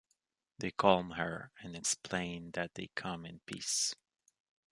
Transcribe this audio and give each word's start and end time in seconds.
They 0.57 0.71
calm 0.71 1.11
her 1.11 1.51
and 1.61 1.75
explain 1.75 2.49
that 2.55 2.73
they 2.73 2.89
come 2.95 3.23
in 3.23 3.41
peace. 3.45 3.93